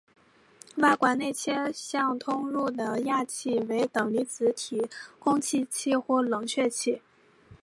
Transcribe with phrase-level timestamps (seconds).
[0.77, 4.87] 外管内切向通入的氩气为等离子体
[5.19, 7.03] 工作气或冷却气。